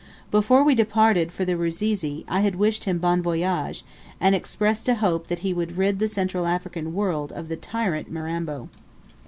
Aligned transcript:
Before 0.31 0.63
we 0.63 0.71
had 0.71 0.77
departed 0.77 1.31
for 1.31 1.45
the 1.45 1.55
Rusizi, 1.55 2.25
I 2.27 2.39
had 2.39 2.55
wished 2.55 2.85
him 2.85 2.97
bon 2.97 3.21
voyage, 3.21 3.83
and 4.19 4.33
expressed 4.33 4.89
a 4.89 4.95
hope 4.95 5.27
that 5.27 5.39
he 5.45 5.53
would 5.53 5.77
rid 5.77 5.99
the 5.99 6.07
Central 6.07 6.47
African 6.47 6.95
world 6.95 7.31
of 7.31 7.49
the 7.49 7.55
tyrant 7.55 8.09
Mirambo. 8.09 8.67